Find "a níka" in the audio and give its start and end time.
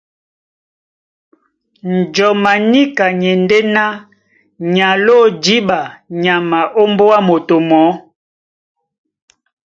2.51-3.05